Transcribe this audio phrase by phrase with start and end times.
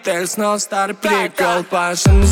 [0.00, 2.24] hotel, snel starten blik Al pasjen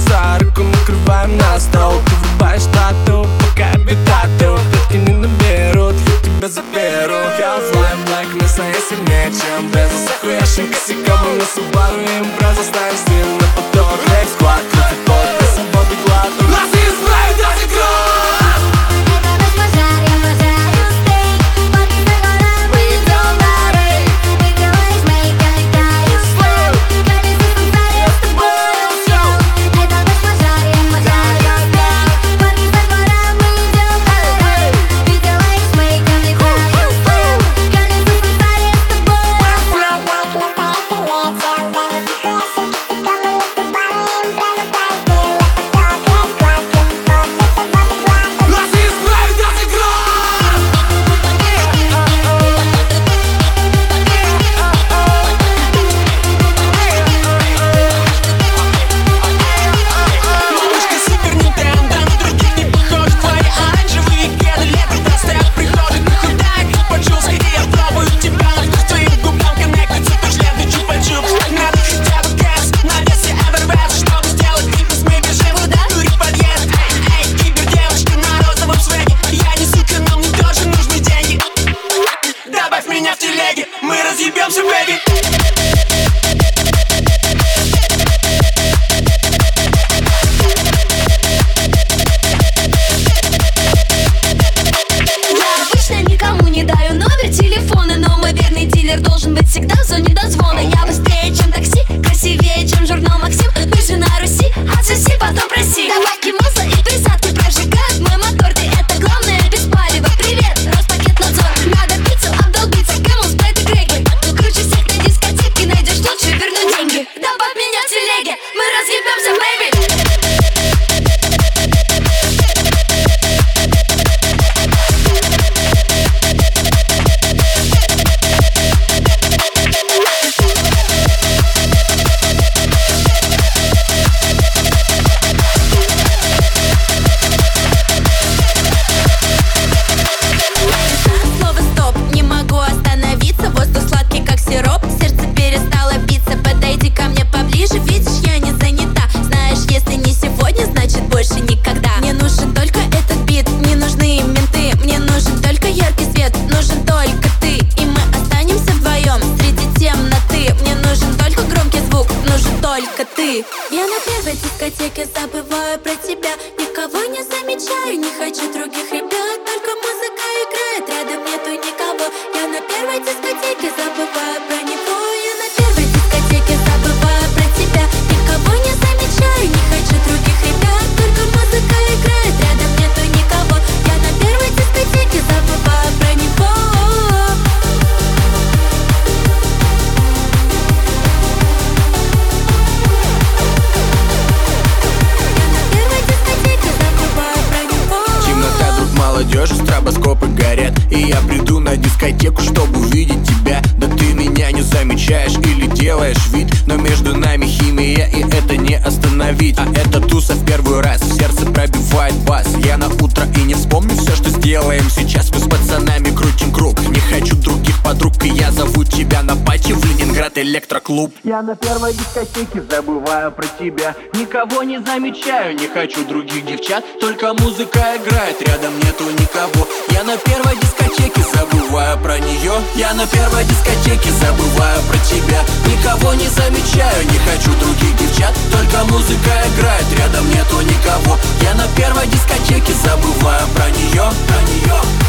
[220.89, 221.13] клуб.
[221.23, 223.95] Я на первой дискотеке забываю про тебя.
[224.15, 226.83] Никого не замечаю, не хочу других девчат.
[226.99, 229.69] Только музыка играет, рядом нету никого.
[229.91, 235.41] Я на первой дискотеке забываю про нее Я на первой дискотеке забываю про тебя.
[235.69, 238.33] Никого не замечаю, не хочу других девчат.
[238.51, 241.19] Только музыка играет, рядом нету никого.
[241.43, 245.09] Я на первой дискотеке забываю про нее, про нее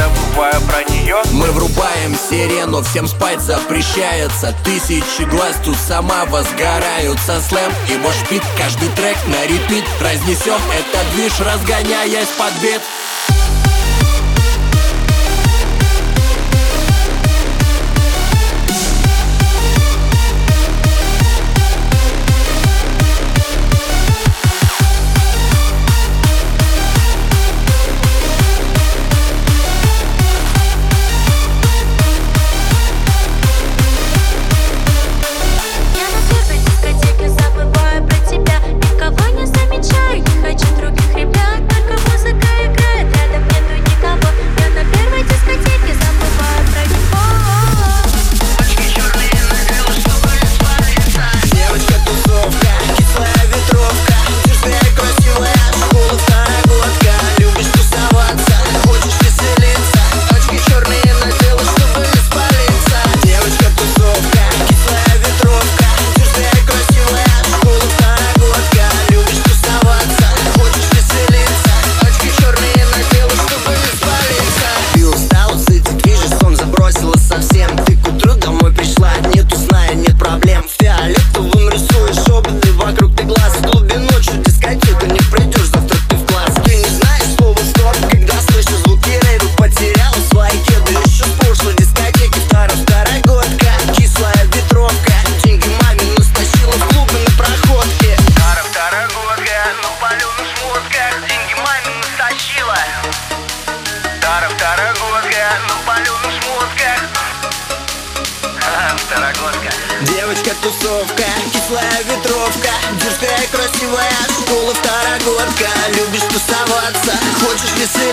[0.00, 7.40] забываю про нее Мы врубаем сирену, всем спать запрещается Тысячи глаз тут сама возгораются.
[7.40, 9.84] Слэм и мошпит, каждый трек на репит.
[10.00, 12.80] Разнесем этот движ, разгоняясь под бит.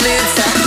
[0.04, 0.67] minutes.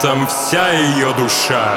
[0.00, 1.76] этом вся ее душа.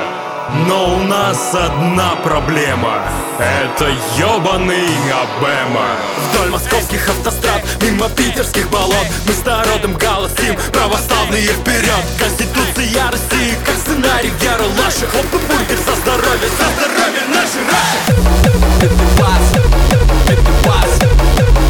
[0.68, 3.02] Но у нас одна проблема.
[3.38, 5.88] Это ёбаный Абема
[6.30, 13.76] Вдоль московских автострад, мимо питерских болот Мы с народом голосим, православные вперед Конституция России, как
[13.76, 15.06] сценарий Гера Лаши.
[15.08, 18.00] Хлоп и бургер за здоровье, за здоровье нашей Раши.
[18.84, 19.46] Это вас,
[20.30, 20.92] это вас,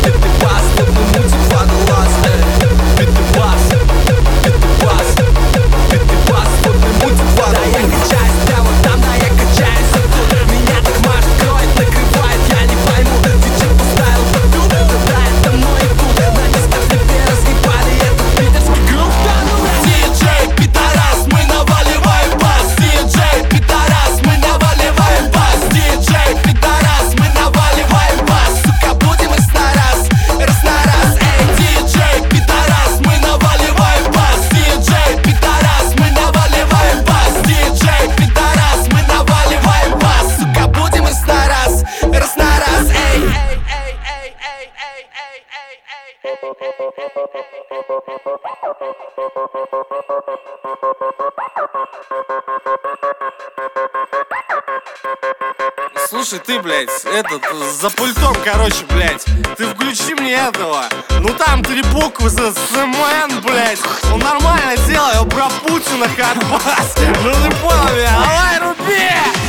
[0.06, 1.46] это вас, но мы мутим
[1.88, 3.02] глаз э.
[3.02, 3.83] Это вас,
[57.06, 57.44] этот,
[57.80, 59.26] за пультом, короче, блядь.
[59.58, 60.84] Ты включи мне этого.
[61.20, 63.80] Ну там три буквы за СМН, блядь.
[64.12, 66.96] Он нормально делает, про Путина Ханбас.
[67.24, 69.43] Ну ты понял меня, давай руби!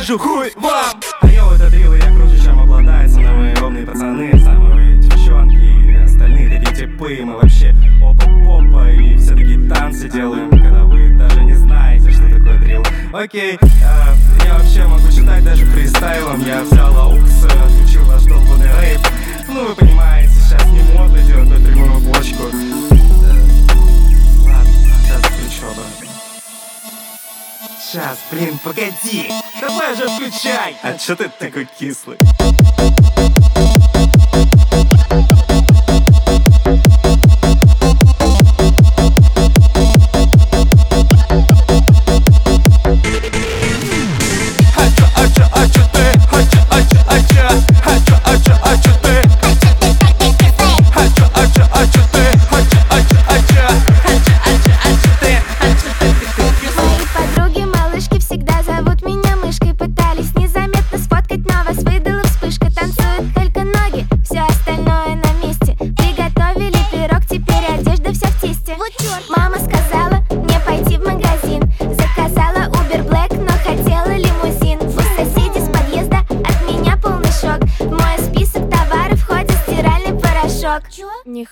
[0.00, 1.00] скажу хуй вам!
[1.20, 6.88] А я это трио, я круче, чем обладает самые мной пацаны Самые девчонки, остальные такие
[6.88, 7.20] типы.
[7.22, 12.58] Мы вообще опа-попа и все такие танцы делаем Когда вы даже не знаете, что такое
[12.58, 12.82] дрил.
[13.12, 16.40] Окей, а, я вообще могу читать даже фристайлом.
[16.46, 17.44] Я взял аукс,
[17.76, 19.00] включил ваш долбанный рейп
[19.48, 20.19] Ну вы понимаете
[27.90, 29.32] Сейчас, блин, погоди!
[29.60, 30.76] Давай же включай!
[30.80, 32.18] А чё ты такой кислый?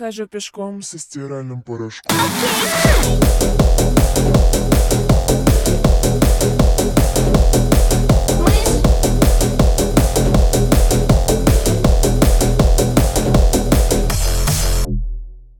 [0.09, 2.16] хожу пешком со стиральным порошком.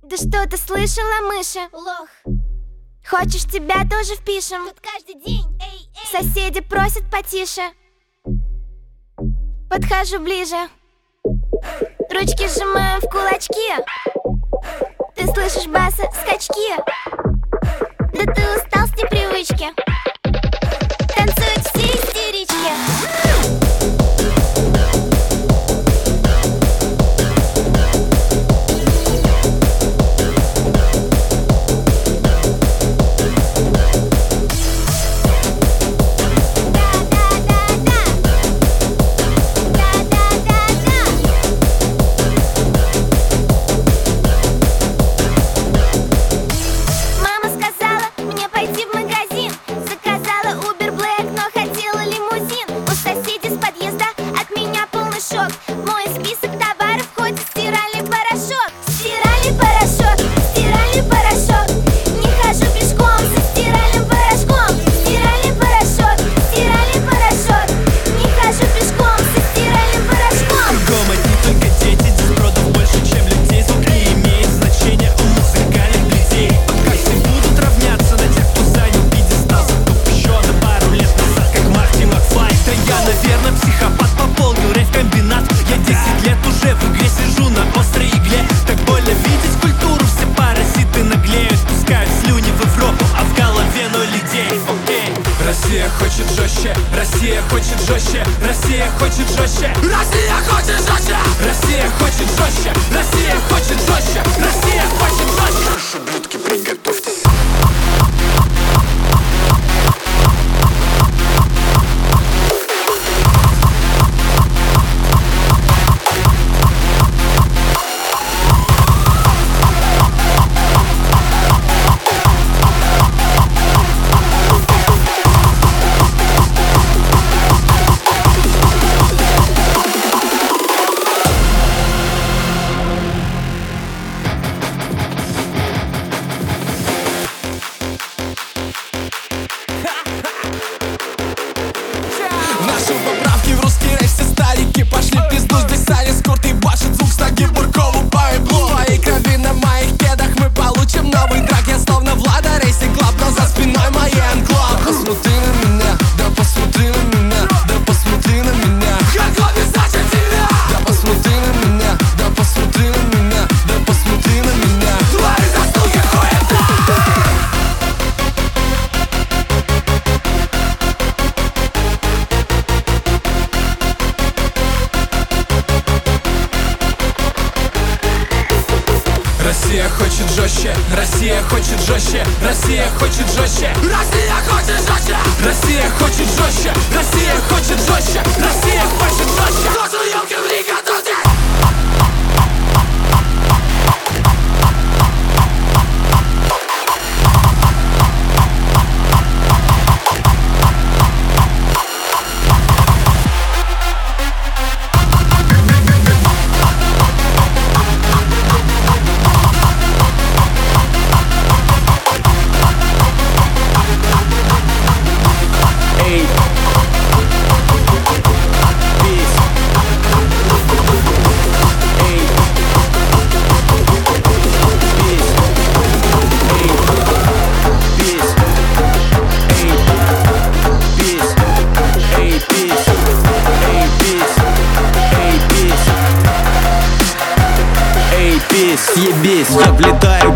[0.02, 1.68] Да что ты слышала, мыша?
[1.74, 2.08] Лох.
[3.06, 4.66] Хочешь, тебя тоже впишем?
[4.66, 5.44] Тут каждый день.
[5.61, 6.22] Эй, эй.
[6.22, 7.61] Соседи просят потише.
[9.68, 10.56] Подхожу ближе.
[12.11, 14.27] Ручки сжимаем в кулачки.
[15.48, 17.08] Слышишь басы, скачки?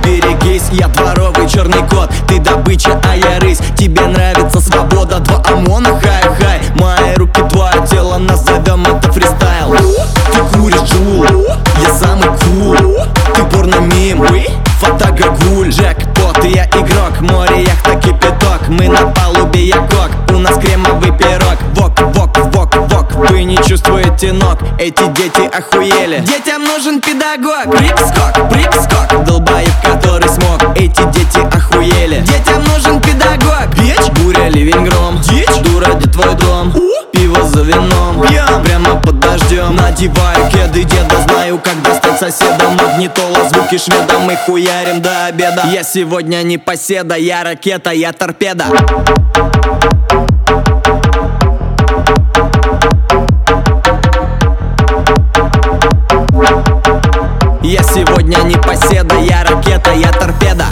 [0.05, 3.59] Берегись, я дворовый черный кот Ты добыча, а я рысь.
[3.77, 9.75] Тебе нравится свобода, два ОМОНа, хай-хай Мои руки, твое тело, назовем это фристайл.
[10.33, 11.25] Ты куришь Juul,
[11.83, 12.77] я самый cool.
[13.35, 14.25] Ты порно-мем,
[14.81, 15.71] фотогагуль.
[15.71, 18.69] Джекпот, я игрок, море, яхта, кипяток.
[18.69, 21.59] Мы на палубе, я кок, у нас кремовый пирог
[23.29, 26.21] вы не чувствуете ног Эти дети охуели.
[26.21, 27.71] Детям нужен педагог.
[27.71, 30.77] Прыг-скок, прыг-скок Долбоеб, который смог.
[30.77, 32.21] Эти дети охуели.
[32.21, 33.69] Детям нужен педагог.
[33.79, 35.21] Bitch, буря, ливень, гром.
[35.23, 36.75] Дичь, дура, где твой дом?
[37.13, 38.27] Пиво за вином.
[38.27, 44.19] Пьем, прямо под дождем Надеваю кеды деда Знаю, как достать соседа Магнитола, звуки шведа.
[44.21, 45.63] Мы хуярим до обеда.
[45.73, 48.67] Я сегодня не поседа Я ракета, я торпеда
[57.62, 60.66] Я сегодня не поседа, я ракета, я торпеда.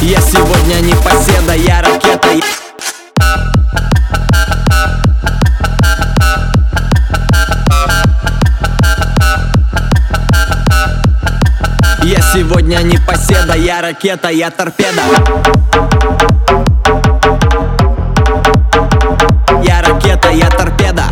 [0.00, 2.42] Я сегодня не поседа, я ракета, я...
[12.32, 15.02] Сегодня не поседа, я ракета, я торпеда
[20.00, 21.04] ракета, я торпеда.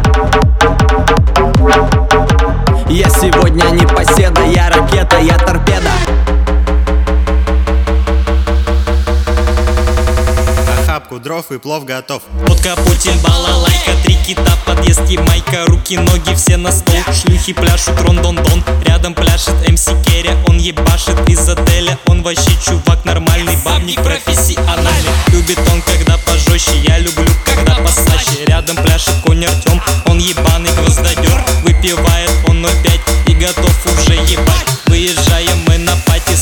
[2.89, 5.68] Я сегодня не поседа, я ракета, я торпеда
[11.19, 12.23] Дров и плов готов.
[12.47, 16.95] Под капотель балалайка, три кита, подъезд майка Руки, ноги, все на стол.
[17.13, 20.31] Шлюхи пляшут рон-дон-дон Рядом пляшет МС Керри.
[20.47, 25.11] Он ебашит из отеля Он вообще чувак нормальный Бабник профессиональный.
[25.29, 31.45] Любит он, когда пожестче Я люблю, когда послаще Рядом пляшет конь Артем Он ебаный гвоздодер
[31.65, 34.69] Выпивает он 0,5 И готов уже ебать.
[34.87, 35.68] Выезжаем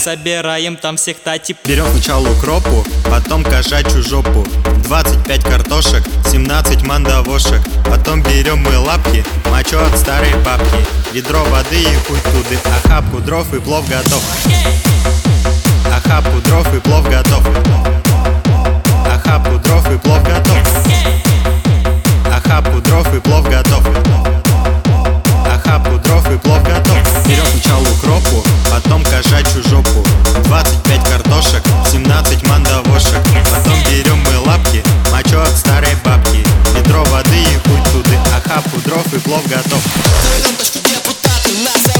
[0.06, 4.46] Собираем там всех тати Берем сначала укропу, потом кошачью жопу.
[4.84, 7.60] 25 картошек, 17 мандавошек.
[7.90, 10.86] Потом берем мы лапки, мочу от старой бабки.
[11.12, 14.22] Ведро воды и хуй туды, охапку дров и плов готов.
[15.92, 17.44] Охапку дров и плов готов.
[19.12, 20.58] Охапку дров и плов готов.
[22.32, 24.15] Охапку дров и плов готов
[25.76, 26.98] шляпу, дров и плов готов.
[27.22, 30.04] Вперед сначала укропу, потом кошачью жопу.
[30.44, 33.20] 25 картошек, 17 мандавошек.
[33.50, 36.44] Потом берем мы лапки, мочу от старой бабки.
[36.74, 39.82] Ведро воды и путь туды, а хапу, дров и плов готов.
[40.42, 41.95] На депутаты нас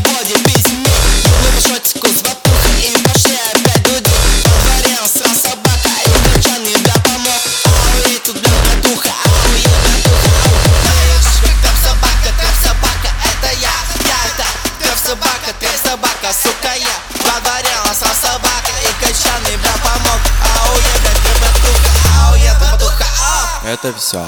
[23.87, 24.25] это все.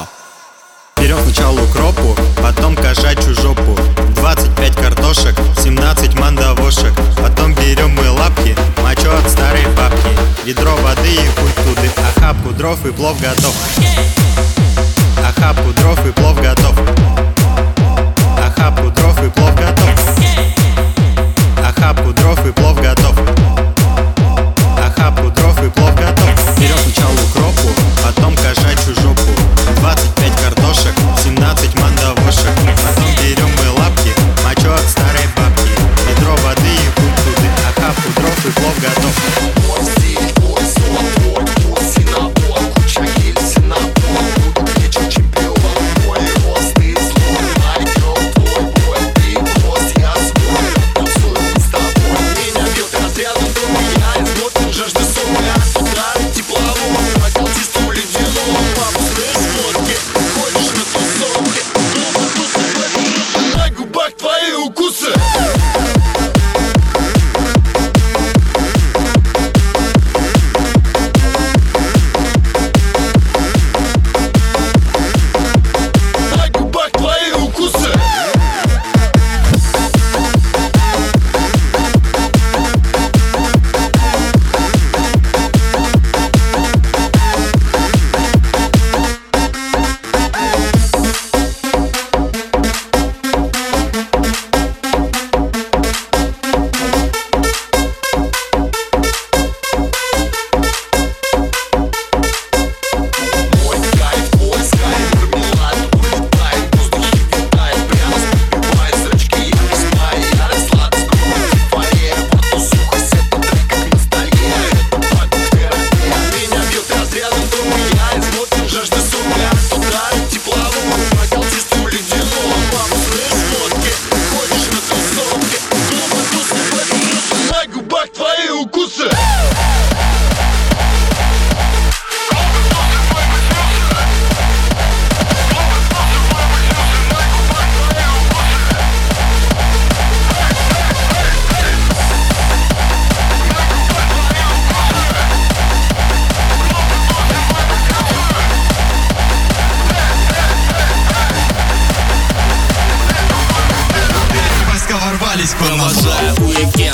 [1.00, 3.76] Берем сначала укропу, потом кошачью жопу.
[4.14, 6.92] 25 картошек, 17 мандавошек.
[7.20, 10.08] Потом берем мы лапки, мочу от старой бабки.
[10.44, 13.54] Ведро воды и путь туды, охапку дров и плов готов.
[15.28, 16.78] Охапку дров и плов готов.
[18.44, 19.90] Охапку дров и плов готов.
[21.64, 23.07] Охапку дров и плов готов.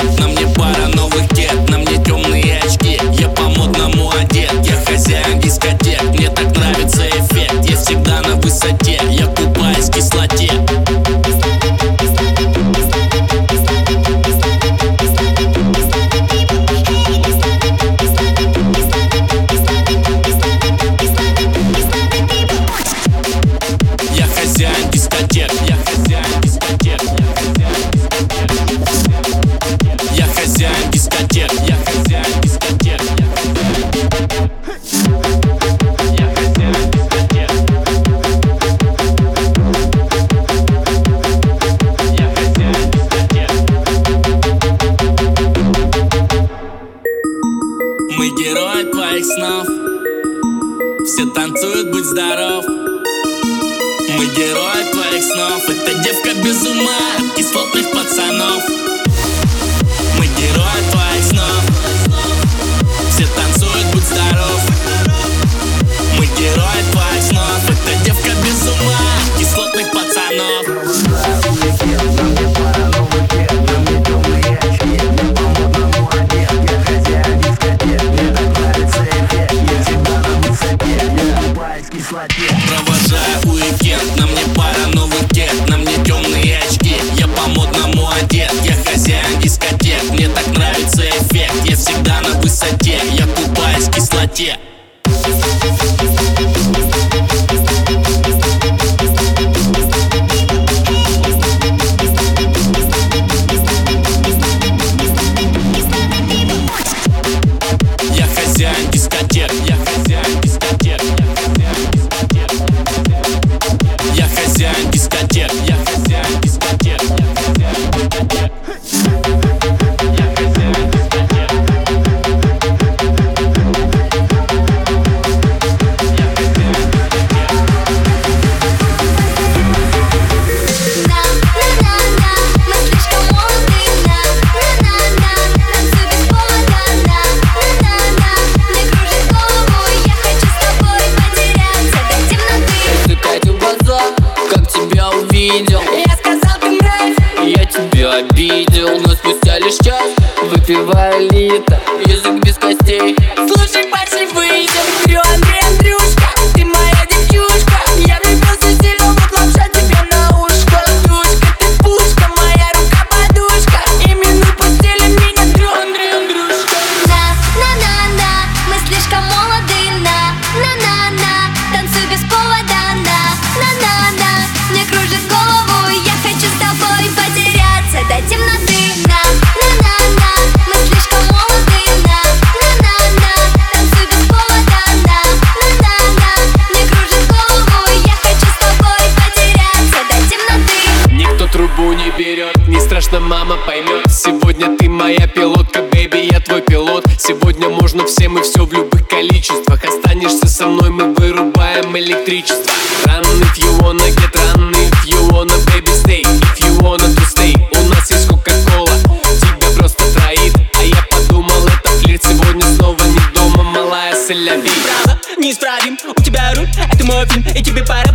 [0.02, 0.83] нет, на мне пара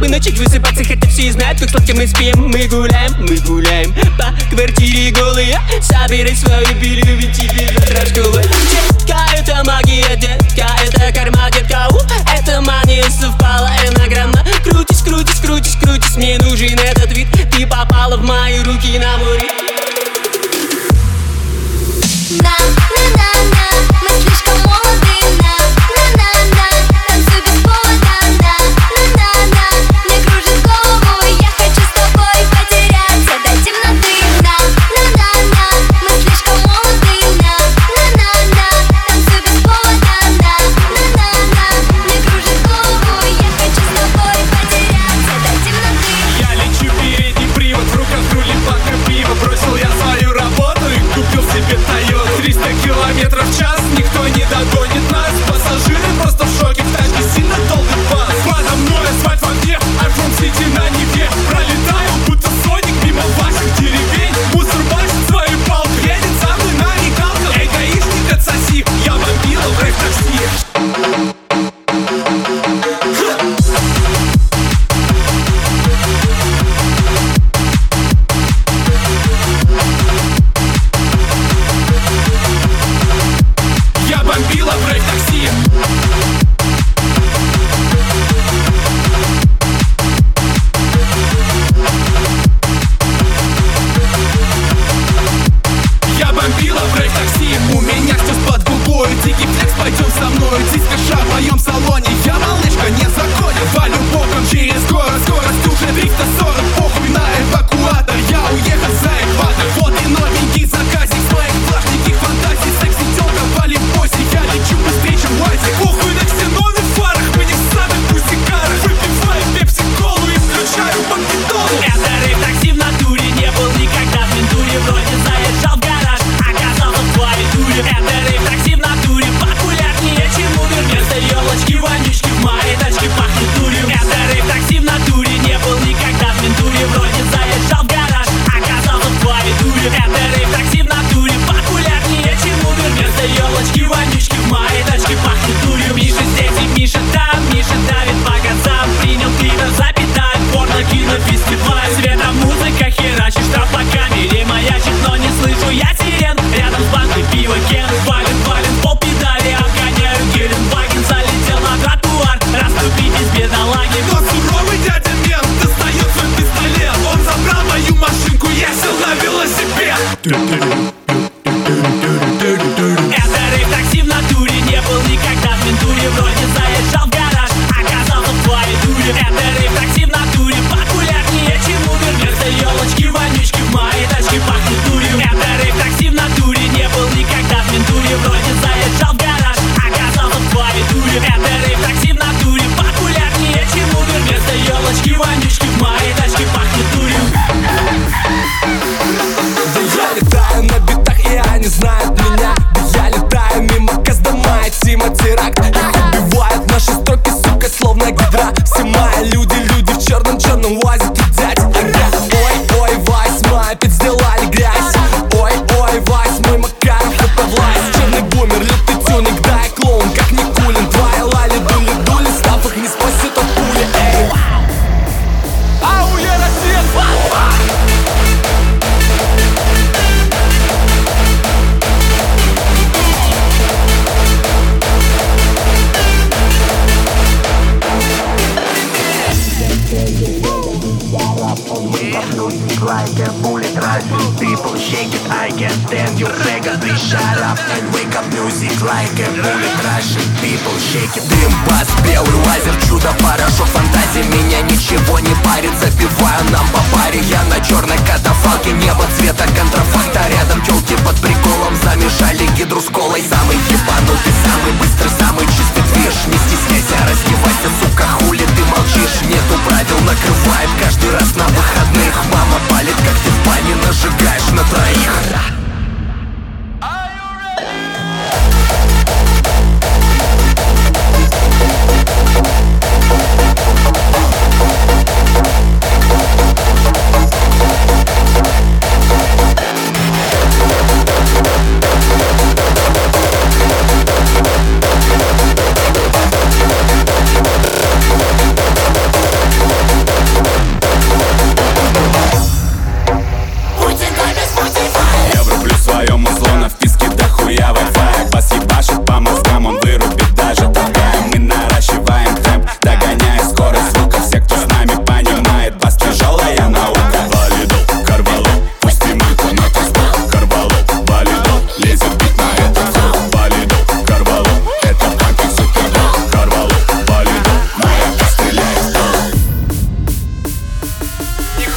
[0.10, 2.50] ночи высыпаться хотя все знают, как сладко мы спим.
[2.50, 5.60] Мы гуляем, мы гуляем по квартире голые.
[5.82, 11.88] Собирай свою пилю, ведь тебе потрошковы Детка, это магия, детка, это карма, детка.
[11.92, 11.98] У,
[12.32, 14.44] Это мания совпала, энограмма.
[14.64, 17.28] Крутись, крутись, крутись, крутись, мне нужен этот вид.
[17.52, 19.50] Ты попала в мои руки на море.
[22.42, 22.79] Now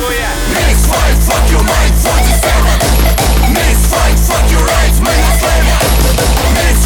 [0.03, 0.09] to
[0.89, 1.95] fight, fuck your mind,
[3.93, 4.99] fight, fuck your rights,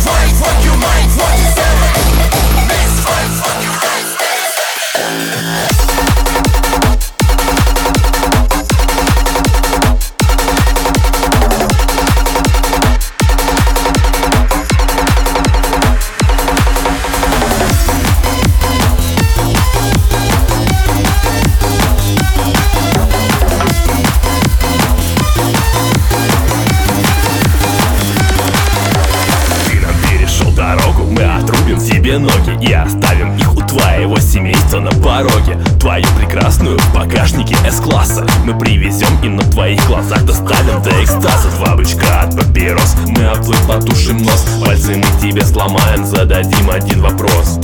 [0.04, 1.45] fight, fuck your mind, 47
[45.30, 47.55] тебе сломаем Зададим один вопрос.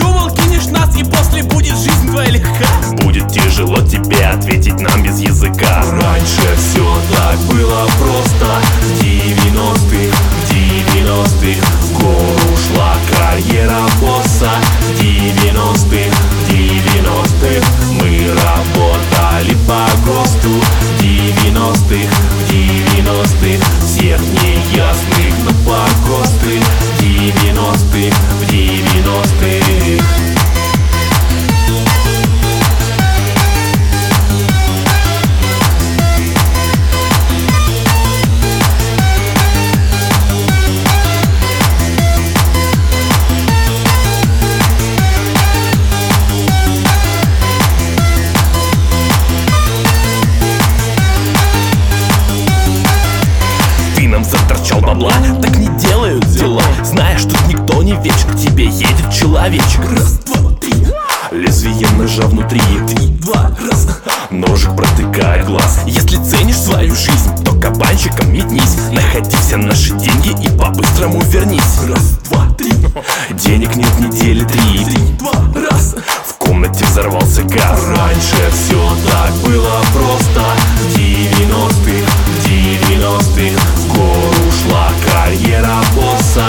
[57.92, 59.80] не вечер К тебе едет человечек.
[59.90, 60.72] Раз, два, три.
[61.30, 62.60] Лезвие ножа внутри.
[62.88, 64.00] Три, два, раз.
[64.30, 65.80] Ножик протыкает глаз.
[65.86, 68.76] Если ценишь свою жизнь, то кабанчиком метнись.
[68.90, 71.80] Находи все наши деньги и по-быстрому вернись.
[71.88, 72.72] Раз, два, три.
[73.30, 74.84] Денег нет недели три.
[74.84, 75.32] Три, два,
[75.70, 75.94] раз.
[76.26, 77.80] В комнате взорвался газ.
[77.86, 78.80] Раньше все
[79.10, 80.42] так было просто.
[80.80, 82.41] В 90-х
[82.88, 83.94] 90-х В
[85.12, 86.46] карьера босса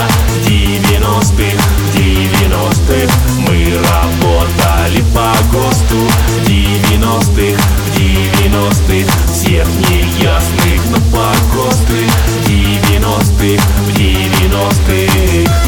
[1.94, 3.12] 90-х,
[3.48, 6.02] Мы работали по ГОСТу.
[6.46, 7.62] 90-х,
[7.96, 9.08] 90-х
[9.88, 12.02] неясных на погосты
[12.46, 15.63] 90-х, в 90-х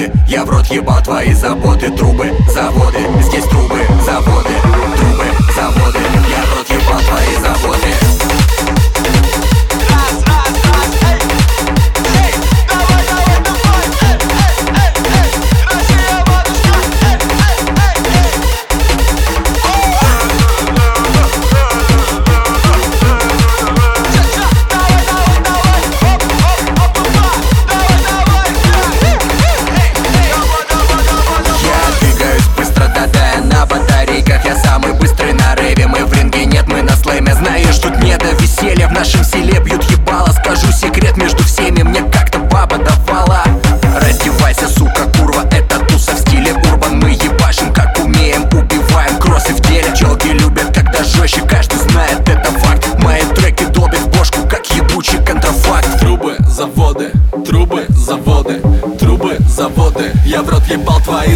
[0.00, 2.98] работы Я в рот еба твои заботы, трубы, заводы.
[3.22, 3.59] Здесь трубы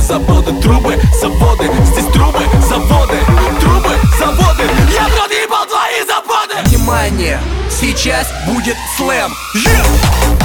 [0.05, 3.17] заводы, трубы, заводы Здесь трубы, заводы,
[3.61, 4.65] трубы, заводы.
[4.93, 7.41] Я тут рот ебал твои заводы Внимание,
[7.71, 9.33] сейчас будет слэм.
[9.55, 10.44] Yeah!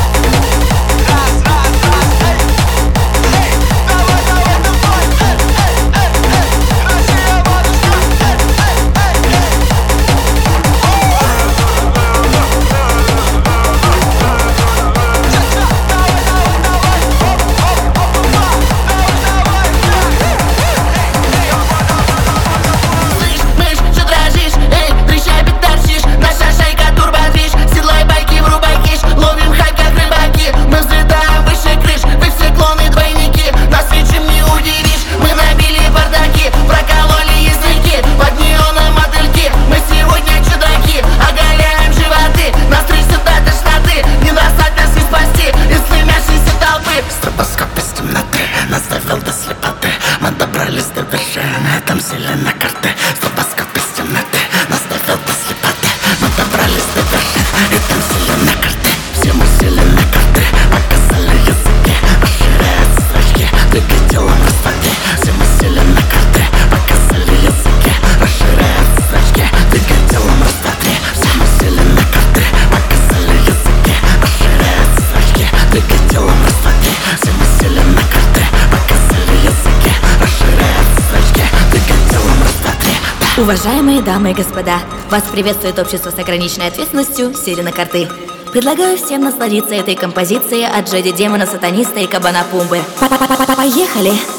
[85.10, 88.08] Вас приветствует общество с ограниченной ответственностью Сирена Карты.
[88.54, 92.80] Предлагаю всем насладиться этой композицией от Джеди Демона, Сатаниста и Кабана Пумбы.
[93.00, 93.56] Поехали!
[93.56, 94.39] Поехали!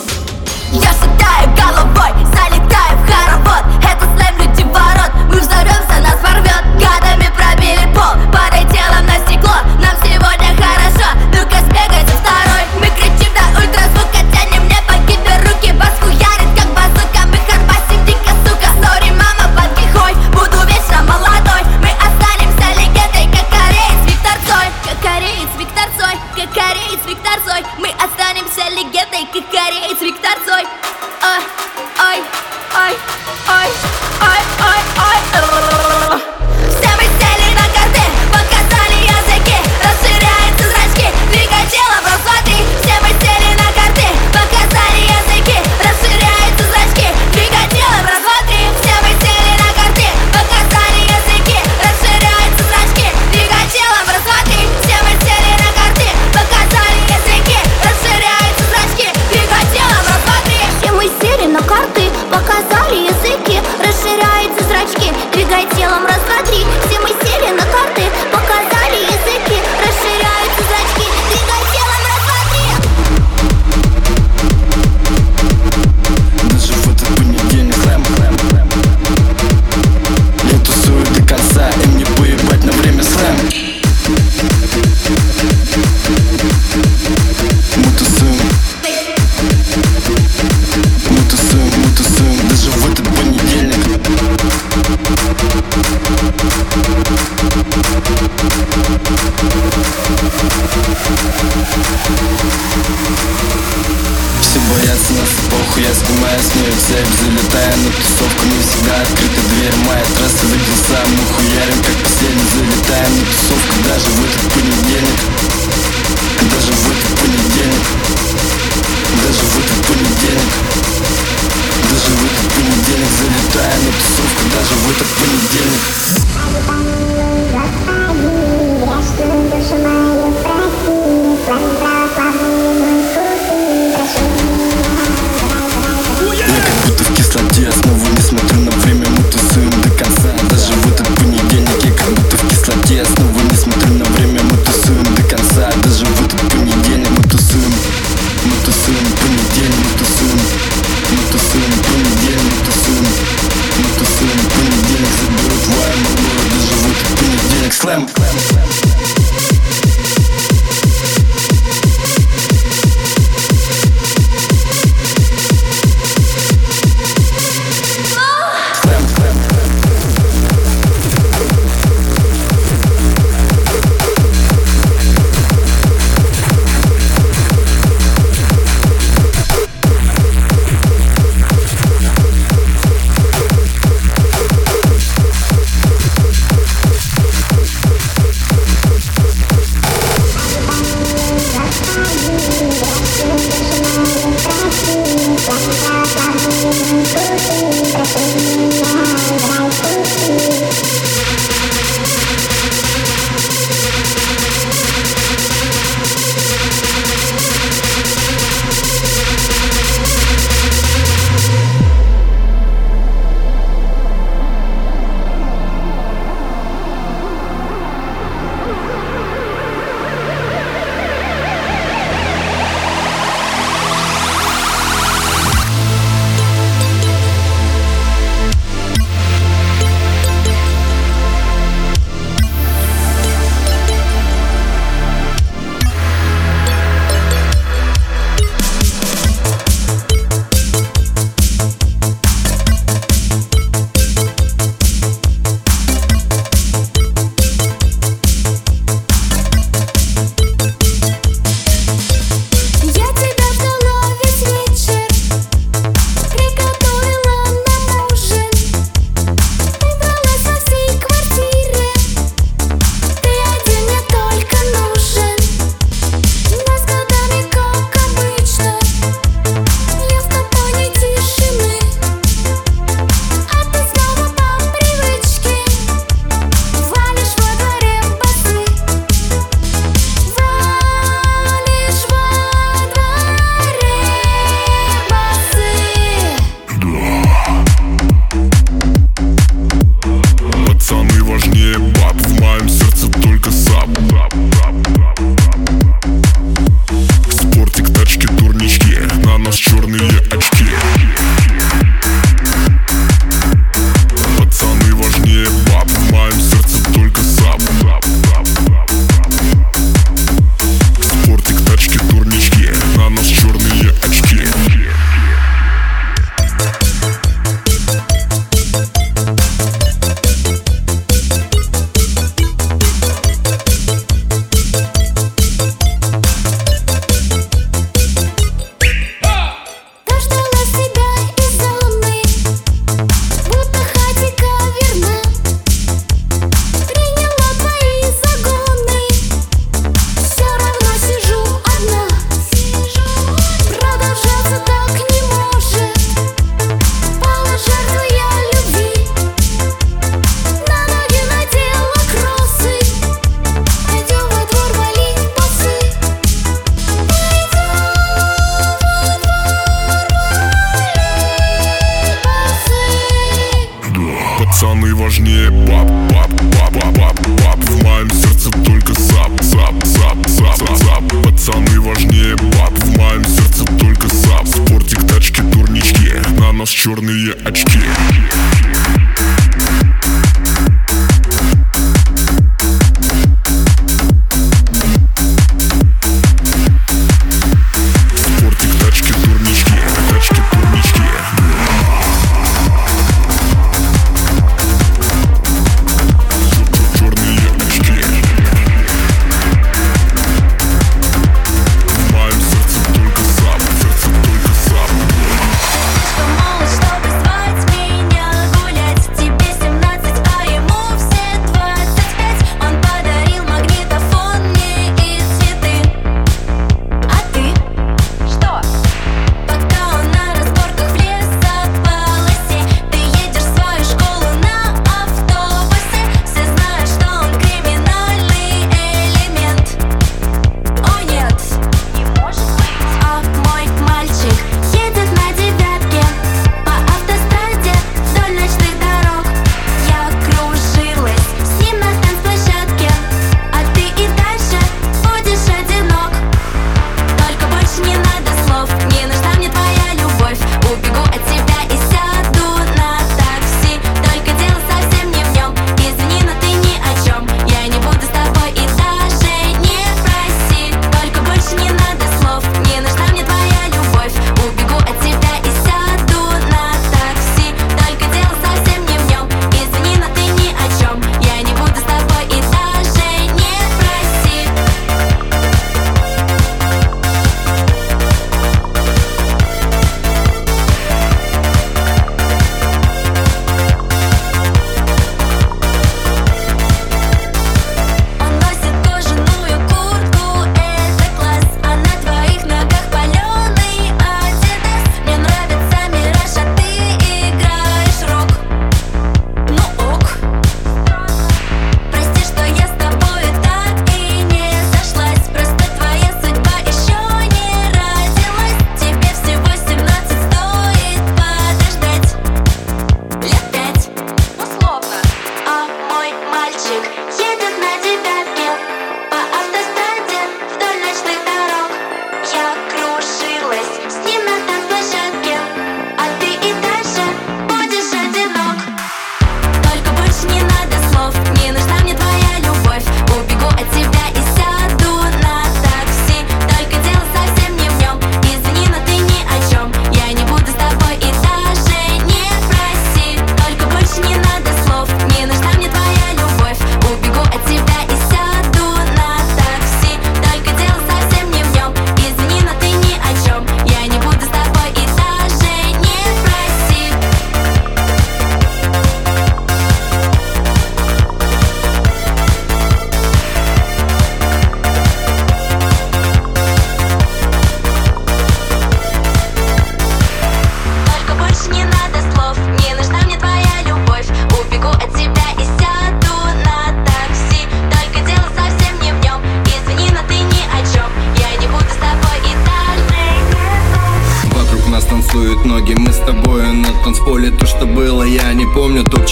[586.90, 587.30] он с поля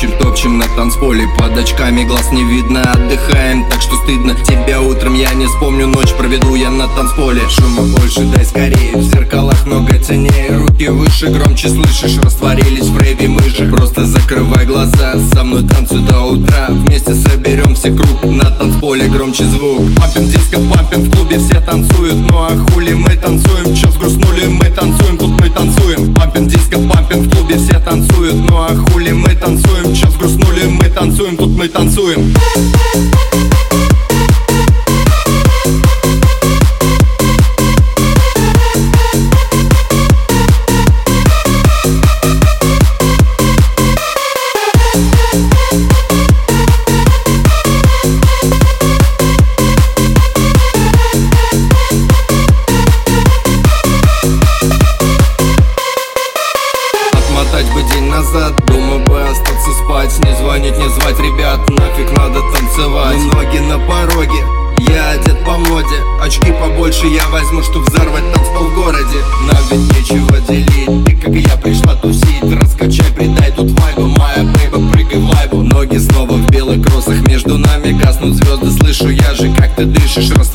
[0.01, 1.27] вечер топчем на танцполе.
[1.37, 6.13] Под очками глаз не видно Отдыхаем, так что стыдно Тебя утром я не вспомню Ночь
[6.13, 7.41] проведу я на танцполе.
[7.49, 10.57] Шума больше, дай скорее В зеркалах много ценнее.
[10.57, 16.21] Руки выше, громче слышишь Растворились в рэве мыши Просто закрывай глаза Со мной танцуй до
[16.23, 16.69] утра.
[16.69, 19.83] Вместе соберемся круг На танцполе громче звук.
[19.97, 23.75] Пампим диско, пампим в клубе Все танцуют, ну а хули мы танцуем?
[23.75, 26.15] Чё сгрустнули, мы танцуем, тут мы танцуем.
[26.15, 29.88] Пампим диско, пампим в клубе Все танцуют, ну а хули мы танцуем?
[29.95, 32.35] Сейчас грустнули, мы танцуем, тут мы танцуем.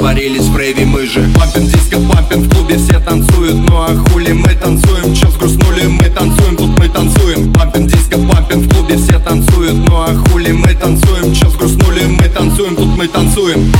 [0.03, 3.55] Растворились в рейве мы же Пампин диско, пампин в клубе все танцуют.
[3.55, 5.83] Ну а хули мы танцуем, чё сгрустнули?
[5.87, 7.53] Мы танцуем Тут мы танцуем.
[7.53, 9.75] Пампин диско, пампин в клубе все танцуют.
[9.75, 12.03] Ну а хули мы танцуем, чё сгрустнули?
[12.19, 13.71] Мы танцуем Тут мы танцуем